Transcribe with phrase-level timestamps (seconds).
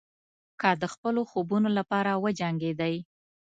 [0.61, 2.95] که د خپلو خوبونو لپاره وجنګېدئ.